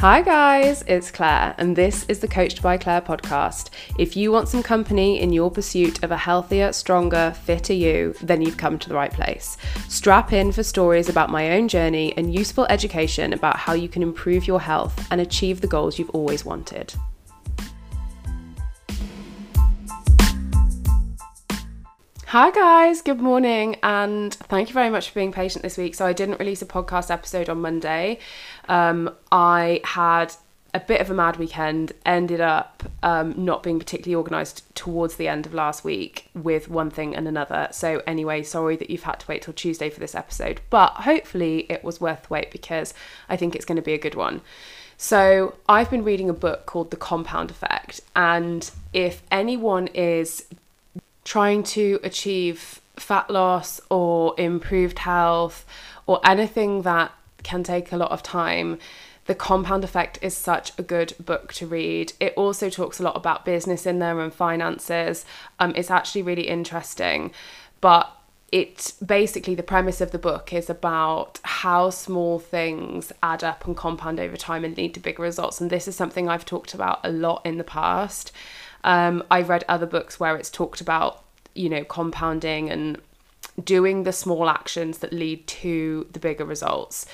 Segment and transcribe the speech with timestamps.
[0.00, 3.68] Hi, guys, it's Clare, and this is the Coached by Clare podcast.
[3.98, 8.40] If you want some company in your pursuit of a healthier, stronger, fitter you, then
[8.40, 9.58] you've come to the right place.
[9.90, 14.02] Strap in for stories about my own journey and useful education about how you can
[14.02, 16.94] improve your health and achieve the goals you've always wanted.
[22.30, 25.96] Hi, guys, good morning, and thank you very much for being patient this week.
[25.96, 28.20] So, I didn't release a podcast episode on Monday.
[28.68, 30.32] Um, I had
[30.72, 35.26] a bit of a mad weekend, ended up um, not being particularly organised towards the
[35.26, 37.66] end of last week with one thing and another.
[37.72, 41.66] So, anyway, sorry that you've had to wait till Tuesday for this episode, but hopefully
[41.68, 42.94] it was worth the wait because
[43.28, 44.40] I think it's going to be a good one.
[44.96, 50.44] So, I've been reading a book called The Compound Effect, and if anyone is
[51.30, 55.64] trying to achieve fat loss or improved health
[56.08, 57.12] or anything that
[57.44, 58.76] can take a lot of time,
[59.26, 62.14] The Compound Effect is such a good book to read.
[62.18, 65.24] It also talks a lot about business in there and finances.
[65.60, 67.30] Um, it's actually really interesting,
[67.80, 68.10] but
[68.50, 73.76] it basically the premise of the book is about how small things add up and
[73.76, 75.60] compound over time and lead to bigger results.
[75.60, 78.32] And this is something I've talked about a lot in the past.
[78.84, 82.98] Um, I've read other books where it's talked about, you know, compounding and
[83.62, 87.06] doing the small actions that lead to the bigger results.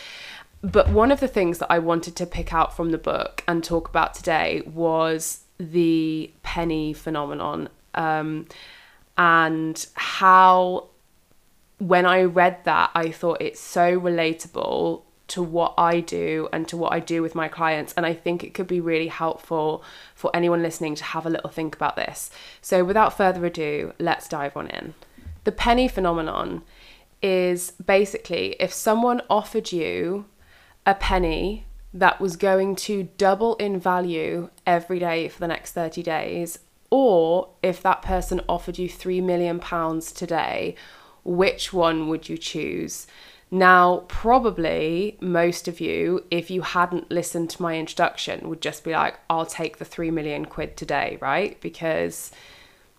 [0.62, 3.62] But one of the things that I wanted to pick out from the book and
[3.62, 8.46] talk about today was the penny phenomenon um,
[9.16, 10.88] and how,
[11.78, 16.76] when I read that, I thought it's so relatable to what I do and to
[16.76, 17.92] what I do with my clients.
[17.96, 19.82] And I think it could be really helpful
[20.14, 22.30] for anyone listening to have a little think about this.
[22.60, 24.94] So, without further ado, let's dive on in.
[25.44, 26.62] The penny phenomenon
[27.22, 30.26] is basically if someone offered you
[30.84, 36.02] a penny that was going to double in value every day for the next 30
[36.02, 36.58] days,
[36.90, 40.74] or if that person offered you 3 million pounds today,
[41.24, 43.06] which one would you choose?
[43.50, 48.92] Now, probably most of you, if you hadn't listened to my introduction, would just be
[48.92, 51.60] like, I'll take the 3 million quid today, right?
[51.60, 52.32] Because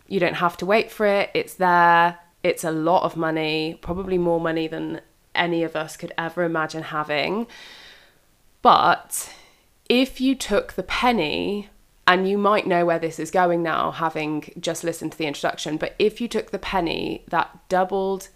[0.08, 4.18] you don't have to wait for it, it's there, it's a lot of money, probably
[4.18, 5.02] more money than
[5.36, 7.46] any of us could ever imagine having.
[8.62, 9.34] But
[9.90, 11.70] if you took the penny,
[12.08, 15.76] and you might know where this is going now, having just listened to the introduction,
[15.76, 18.30] but if you took the penny that doubled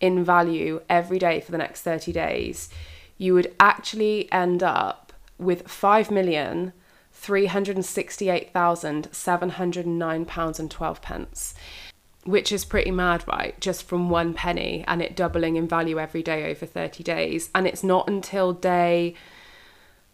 [0.00, 2.68] in value every day for the next 30 days,
[3.16, 6.72] you would actually end up with five million
[7.12, 11.54] three hundred sixty-eight thousand seven hundred nine pounds and twelve pence,
[12.24, 13.58] which is pretty mad, right?
[13.60, 17.50] Just from one penny and it doubling in value every day over 30 days.
[17.54, 19.14] And it's not until day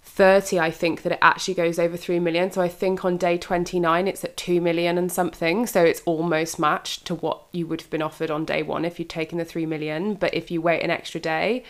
[0.02, 2.50] 30, I think, that it actually goes over 3 million.
[2.50, 5.66] So I think on day 29, it's at 2 million and something.
[5.66, 8.98] So it's almost matched to what you would have been offered on day one if
[8.98, 10.14] you'd taken the 3 million.
[10.14, 11.64] But if you wait an extra day,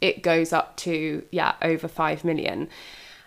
[0.00, 2.68] it goes up to, yeah, over 5 million.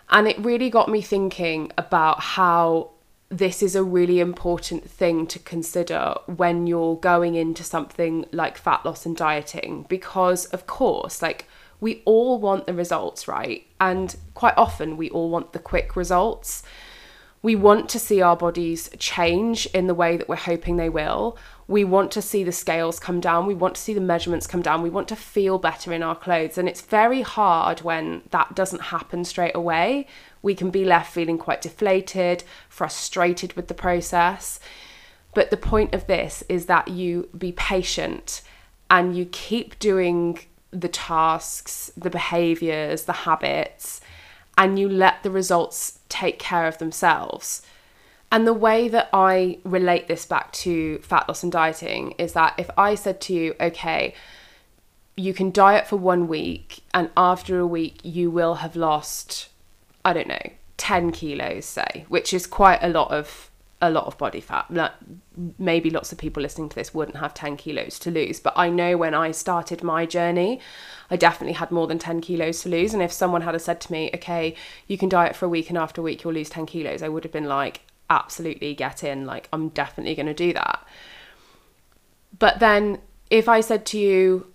[0.08, 2.90] And it really got me thinking about how
[3.28, 8.84] this is a really important thing to consider when you're going into something like fat
[8.84, 11.48] loss and dieting because of course like
[11.80, 13.66] we all want the results right?
[13.80, 16.62] And quite often we all want the quick results.
[17.42, 21.36] We want to see our bodies change in the way that we're hoping they will.
[21.68, 23.46] We want to see the scales come down.
[23.46, 24.82] We want to see the measurements come down.
[24.82, 26.58] We want to feel better in our clothes.
[26.58, 30.06] And it's very hard when that doesn't happen straight away.
[30.42, 34.58] We can be left feeling quite deflated, frustrated with the process.
[35.34, 38.42] But the point of this is that you be patient
[38.90, 40.38] and you keep doing
[40.80, 44.00] the tasks, the behaviors, the habits,
[44.58, 47.62] and you let the results take care of themselves.
[48.32, 52.54] And the way that I relate this back to fat loss and dieting is that
[52.58, 54.14] if I said to you, okay,
[55.16, 59.48] you can diet for one week, and after a week, you will have lost
[60.06, 63.50] I don't know, 10 kilos, say, which is quite a lot of
[63.82, 64.66] a lot of body fat.
[65.58, 68.70] Maybe lots of people listening to this wouldn't have 10 kilos to lose, but I
[68.70, 70.60] know when I started my journey,
[71.10, 72.94] I definitely had more than 10 kilos to lose.
[72.94, 74.54] And if someone had said to me, okay,
[74.86, 77.08] you can diet for a week and after a week you'll lose 10 kilos, I
[77.08, 79.26] would have been like, absolutely get in.
[79.26, 80.86] Like, I'm definitely going to do that.
[82.38, 83.00] But then
[83.30, 84.46] if I said to you,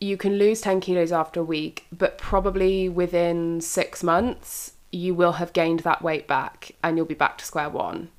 [0.00, 5.32] you can lose 10 kilos after a week, but probably within six months, you will
[5.32, 8.10] have gained that weight back and you'll be back to square one.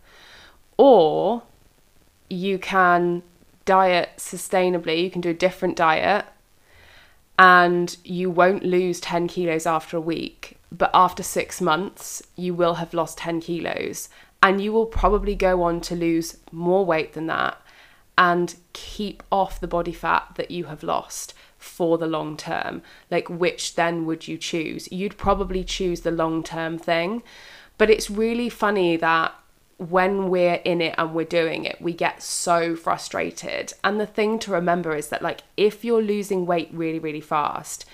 [0.78, 1.44] Or
[2.30, 3.24] you can
[3.66, 6.26] diet sustainably, you can do a different diet,
[7.38, 12.76] and you won't lose 10 kilos after a week, but after six months, you will
[12.76, 14.10] have lost 10 kilos
[14.42, 17.58] and you will probably go on to lose more weight than that
[18.18, 22.82] and keep off the body fat that you have lost for the long term.
[23.10, 24.92] Like, which then would you choose?
[24.92, 27.24] You'd probably choose the long term thing.
[27.78, 29.34] But it's really funny that
[29.78, 33.74] when we're in it and we're doing it, we get so frustrated.
[33.84, 37.86] And the thing to remember is that, like, if you're losing weight really, really fast,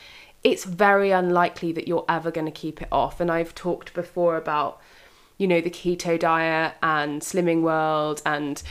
[0.44, 3.19] it's very unlikely that you're ever going to keep it off.
[3.19, 4.80] And I've talked before about,
[5.38, 8.62] you know, the keto diet and Slimming World and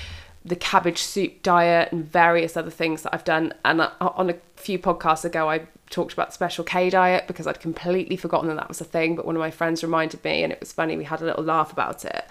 [0.45, 3.53] the cabbage soup diet and various other things that I've done.
[3.65, 7.61] And on a few podcasts ago, I talked about the Special K diet because I'd
[7.61, 9.17] completely forgotten that that was a thing.
[9.17, 10.97] But one of my friends reminded me, and it was funny.
[10.97, 12.25] We had a little laugh about it.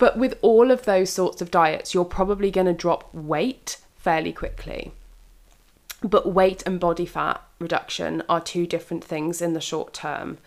[0.00, 4.32] But with all of those sorts of diets, you're probably going to drop weight fairly
[4.32, 4.92] quickly.
[6.02, 10.38] But weight and body fat reduction are two different things in the short term.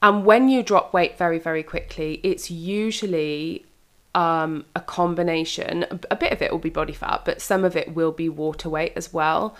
[0.00, 3.66] And when you drop weight very, very quickly, it's usually
[4.14, 5.84] um, a combination.
[6.08, 8.68] A bit of it will be body fat, but some of it will be water
[8.68, 9.56] weight as well.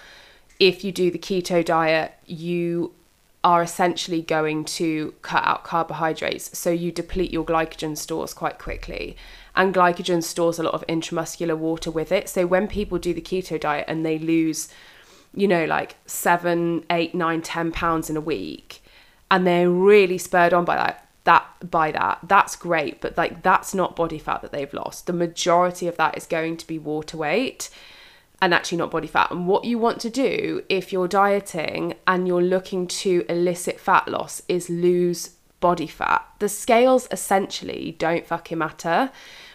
[0.60, 2.92] If you do the keto diet, you
[3.46, 6.58] are essentially going to cut out carbohydrates.
[6.58, 9.16] So you deplete your glycogen stores quite quickly.
[9.54, 12.28] And glycogen stores a lot of intramuscular water with it.
[12.28, 14.68] So when people do the keto diet and they lose,
[15.32, 18.82] you know, like seven, eight, nine, ten pounds in a week,
[19.30, 23.74] and they're really spurred on by that, that by that that's great but like that's
[23.74, 27.16] not body fat that they've lost the majority of that is going to be water
[27.16, 27.68] weight
[28.42, 29.30] and actually not body fat.
[29.30, 34.08] And what you want to do if you're dieting and you're looking to elicit fat
[34.08, 36.26] loss is lose body fat.
[36.38, 39.10] The scales essentially don't fucking matter.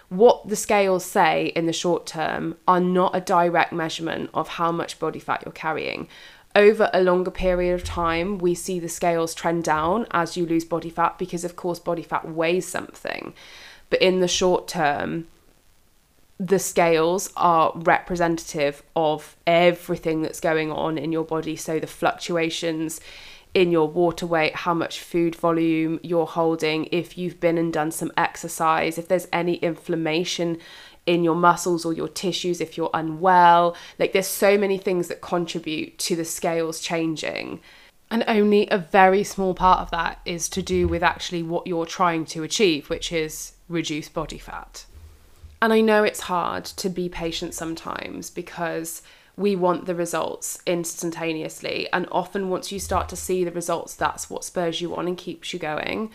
[0.10, 4.72] What the scales say in the short term are not a direct measurement of how
[4.72, 6.08] much body fat you're carrying.
[6.54, 10.66] Over a longer period of time, we see the scales trend down as you lose
[10.66, 13.34] body fat because, of course, body fat weighs something.
[13.90, 15.28] But in the short term,
[16.42, 21.56] the scales are representative of everything that's going on in your body.
[21.56, 23.00] So the fluctuations
[23.54, 27.92] in your water weight, how much food volume you're holding, if you've been and done
[27.92, 30.58] some exercise, if there's any inflammation
[31.06, 33.78] in your muscles or your tissues if you're unwell.
[34.00, 37.60] Like there's so many things that contribute to the scales changing.
[38.10, 41.86] And only a very small part of that is to do with actually what you're
[41.86, 44.86] trying to achieve, which is reduce body fat.
[45.62, 49.04] And I know it's hard to be patient sometimes because
[49.38, 51.88] we want the results instantaneously.
[51.94, 55.18] And often, once you start to see the results, that's what spurs you on and
[55.18, 56.12] keeps you going.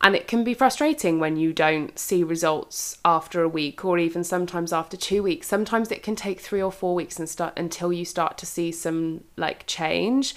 [0.00, 4.22] And it can be frustrating when you don't see results after a week or even
[4.22, 5.48] sometimes after two weeks.
[5.48, 8.70] Sometimes it can take three or four weeks and start until you start to see
[8.70, 10.36] some like change.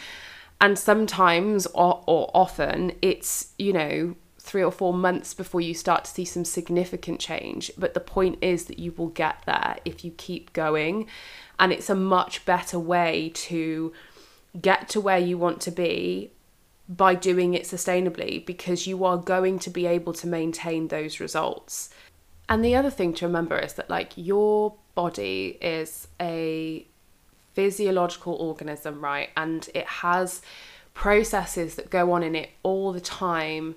[0.60, 6.06] And sometimes or, or often it's, you know, three or four months before you start
[6.06, 7.72] to see some significant change.
[7.78, 11.08] But the point is that you will get there if you keep going.
[11.60, 13.94] And it's a much better way to
[14.60, 16.32] get to where you want to be
[16.90, 21.90] by doing it sustainably because you are going to be able to maintain those results.
[22.50, 26.86] And the other thing to remember is that, like, your body is a
[27.54, 29.30] physiological organism, right?
[29.38, 30.42] And it has
[30.94, 33.76] processes that go on in it all the time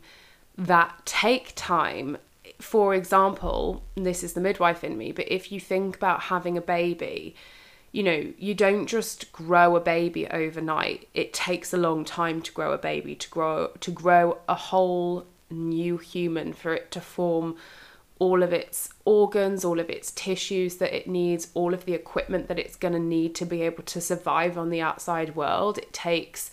[0.57, 2.19] that take time.
[2.61, 6.63] For example, this is the midwife in me, but if you think about having a
[6.63, 7.35] baby,
[7.93, 11.09] you know, you don't just grow a baby overnight.
[11.15, 15.27] It takes a long time to grow a baby, to grow to grow a whole
[15.51, 17.57] new human for it to form
[18.19, 22.49] all of its organs, all of its tissues that it needs, all of the equipment
[22.49, 25.79] that it's going to need to be able to survive on the outside world.
[25.79, 26.51] It takes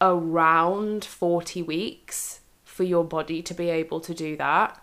[0.00, 2.40] around 40 weeks
[2.76, 4.78] for your body to be able to do that.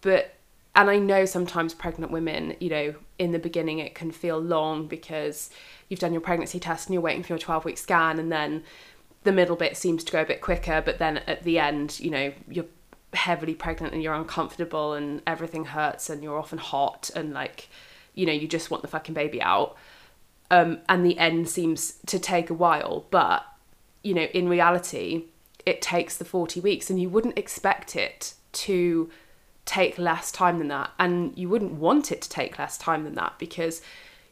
[0.00, 0.34] But
[0.76, 4.86] and I know sometimes pregnant women, you know, in the beginning it can feel long
[4.86, 5.50] because
[5.88, 8.62] you've done your pregnancy test and you're waiting for your 12 week scan and then
[9.22, 12.10] the middle bit seems to go a bit quicker but then at the end you
[12.10, 12.66] know you're
[13.14, 17.68] heavily pregnant and you're uncomfortable and everything hurts and you're often hot and like
[18.14, 19.76] you know you just want the fucking baby out
[20.50, 23.44] um, and the end seems to take a while but
[24.02, 25.24] you know in reality
[25.66, 29.10] it takes the 40 weeks and you wouldn't expect it to
[29.64, 30.90] take less time than that.
[30.98, 33.80] And you wouldn't want it to take less time than that because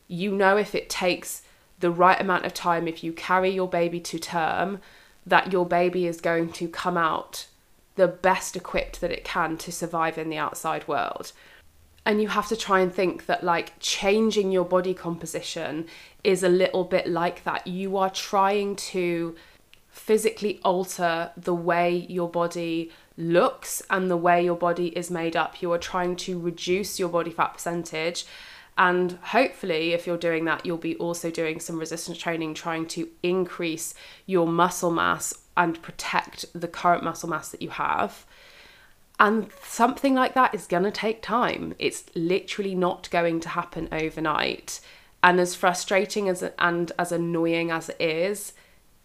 [0.09, 1.43] you know if it takes
[1.81, 4.81] the right amount of time, if you carry your baby to term,
[5.27, 7.47] that your baby is going to come out
[7.95, 11.33] the best equipped that it can to survive in the outside world.
[12.05, 15.87] and you have to try and think that like changing your body composition
[16.25, 17.67] is a little bit like that.
[17.67, 19.37] You are trying to
[19.93, 25.61] physically alter the way your body looks and the way your body is made up.
[25.61, 28.25] You are trying to reduce your body fat percentage.
[28.79, 33.11] And hopefully, if you're doing that, you'll be also doing some resistance training, trying to
[33.23, 33.95] increase
[34.25, 38.25] your muscle mass and protect the current muscle mass that you have.
[39.21, 41.75] And something like that is going to take time.
[41.79, 44.81] It's literally not going to happen overnight.
[45.23, 48.55] And as frustrating as and as annoying as it is,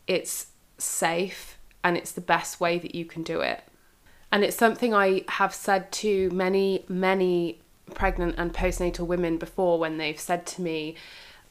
[0.07, 0.47] it's
[0.77, 3.63] safe and it's the best way that you can do it.
[4.31, 7.61] And it's something I have said to many, many
[7.93, 10.95] pregnant and postnatal women before when they've said to me,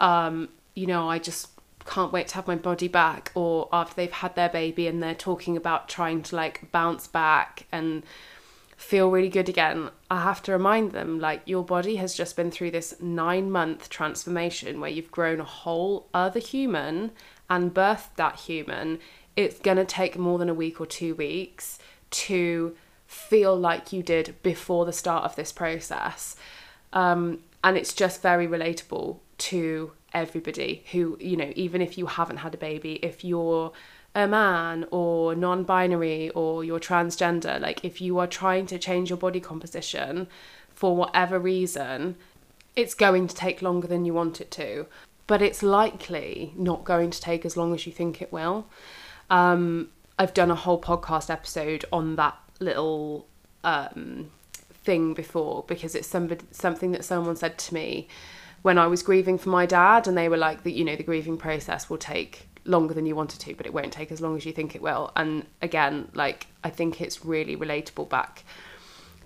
[0.00, 1.48] um, you know, I just
[1.86, 5.14] can't wait to have my body back, or after they've had their baby and they're
[5.14, 8.02] talking about trying to like bounce back and
[8.76, 12.50] feel really good again, I have to remind them like your body has just been
[12.50, 17.12] through this nine month transformation where you've grown a whole other human
[17.48, 18.98] and birth that human.
[19.34, 21.78] It's going to take more than a week or two weeks
[22.10, 22.76] to
[23.06, 26.36] feel like you did before the start of this process.
[26.92, 32.38] Um, and it's just very relatable to everybody who, you know, even if you haven't
[32.38, 33.72] had a baby, if you're
[34.14, 39.10] a man or non binary or you're transgender, like if you are trying to change
[39.10, 40.26] your body composition
[40.70, 42.16] for whatever reason,
[42.74, 44.86] it's going to take longer than you want it to.
[45.26, 48.66] But it's likely not going to take as long as you think it will.
[49.28, 53.26] Um, I've done a whole podcast episode on that little
[53.64, 54.30] um,
[54.84, 58.08] thing before because it's somebody, something that someone said to me
[58.62, 61.04] when I was grieving for my dad, and they were like, that you know, the
[61.04, 64.36] grieving process will take longer than you wanted to, but it won't take as long
[64.36, 65.12] as you think it will.
[65.14, 68.44] And again, like I think it's really relatable back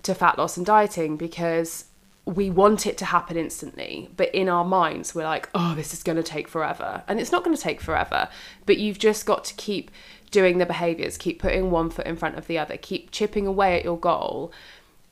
[0.03, 1.85] to fat loss and dieting because
[2.25, 6.03] we want it to happen instantly, but in our minds, we're like, oh, this is
[6.03, 7.03] going to take forever.
[7.07, 8.29] And it's not going to take forever,
[8.65, 9.89] but you've just got to keep
[10.29, 13.77] doing the behaviors, keep putting one foot in front of the other, keep chipping away
[13.77, 14.51] at your goal.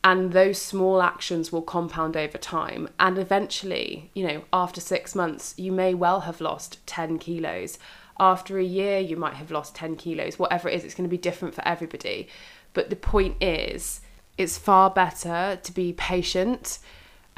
[0.04, 2.88] And those small actions will compound over time.
[3.00, 7.80] And eventually, you know, after six months, you may well have lost 10 kilos
[8.20, 11.10] after a year you might have lost 10 kilos whatever it is it's going to
[11.10, 12.28] be different for everybody
[12.74, 14.02] but the point is
[14.38, 16.80] it's far better to be patient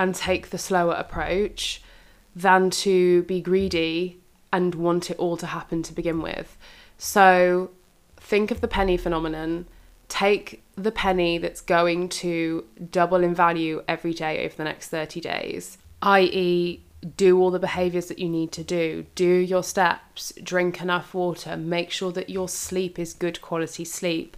[0.01, 1.81] and take the slower approach
[2.35, 4.19] than to be greedy
[4.51, 6.57] and want it all to happen to begin with.
[6.97, 7.71] So
[8.17, 9.67] think of the penny phenomenon.
[10.07, 15.21] Take the penny that's going to double in value every day over the next 30
[15.21, 16.81] days i.e
[17.15, 21.57] do all the behaviors that you need to do, do your steps, drink enough water,
[21.57, 24.37] make sure that your sleep is good quality sleep.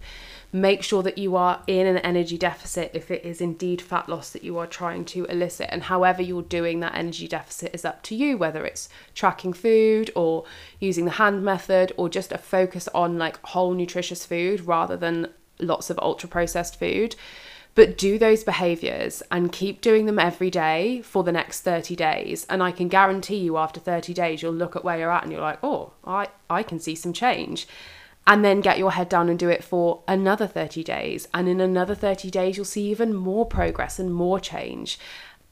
[0.55, 4.29] Make sure that you are in an energy deficit if it is indeed fat loss
[4.29, 5.67] that you are trying to elicit.
[5.71, 10.11] And however you're doing that energy deficit is up to you, whether it's tracking food
[10.15, 10.45] or
[10.79, 15.29] using the hand method or just a focus on like whole nutritious food rather than
[15.57, 17.15] lots of ultra processed food.
[17.73, 22.45] But do those behaviors and keep doing them every day for the next 30 days.
[22.47, 25.31] And i can guarantee you after 30 days you'll look at where you're at and
[25.31, 27.67] you're like oh i i can see some change
[28.25, 31.27] and then get your head down and do it for another 30 days.
[31.33, 34.97] And in another 30 days you'll see even more progress and more change.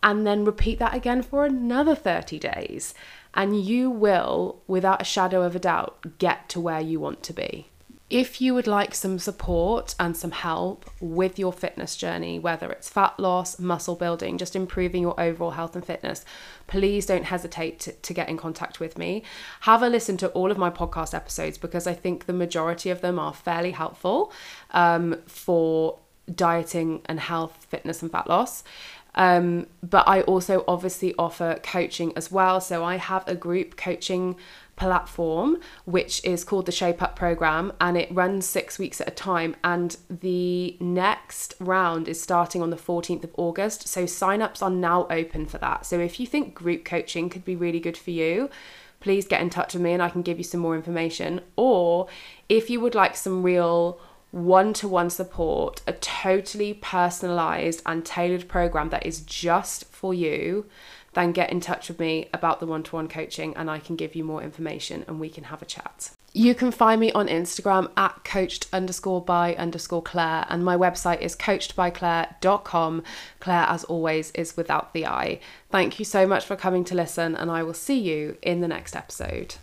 [0.04, 2.94] And then repeat that again for another 30 days.
[3.34, 7.34] And you will without a shadow of a doubt get to where you want to
[7.34, 7.71] be
[8.12, 12.90] if you would like some support and some help with your fitness journey, whether it's
[12.90, 16.26] fat loss, muscle building, just improving your overall health and fitness,
[16.68, 19.24] please don't hesitate to, to, get in contact with me.
[19.62, 23.00] Have a listen to all of my podcast episodes because I think the majority of
[23.00, 24.34] them are fairly helpful
[24.72, 25.98] um, for
[26.34, 28.64] dieting and health, fitness, and fat loss.
[29.16, 32.62] Um, but I also obviously offer coaching as well.
[32.62, 34.38] So I have a group coaching
[34.76, 39.12] platform, which is called the Shape Up Program, and it runs six weeks at a
[39.12, 39.56] time.
[39.64, 43.88] And the next round is starting on the 14th of August.
[43.88, 45.86] So sign-ups are now open for that.
[45.86, 48.50] So if you think group coaching could be really good for you,
[49.00, 51.42] please get in touch with me and I can give you some more information.
[51.56, 52.08] Or
[52.48, 54.00] if you would like some real
[54.32, 60.66] one to one support, a totally personalized and tailored program that is just for you
[61.14, 63.96] then get in touch with me about the one to one coaching and I can
[63.96, 66.12] give you more information and we can have a chat.
[66.34, 71.20] You can find me on Instagram at coached underscore by underscore Clare, and my website
[71.20, 73.04] is coachedbyclare.com.
[73.42, 75.42] Clare, as always, is without the I.
[75.70, 78.70] Thank you so much for coming to listen, and I will see you in the
[78.70, 79.56] next episode.